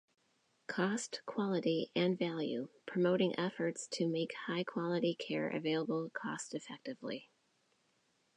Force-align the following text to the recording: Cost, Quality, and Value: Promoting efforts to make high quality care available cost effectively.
Cost, 0.65 1.21
Quality, 1.27 1.91
and 1.95 2.17
Value: 2.17 2.69
Promoting 2.87 3.37
efforts 3.37 3.85
to 3.91 4.07
make 4.09 4.33
high 4.47 4.63
quality 4.63 5.13
care 5.13 5.47
available 5.47 6.09
cost 6.09 6.55
effectively. 6.55 7.29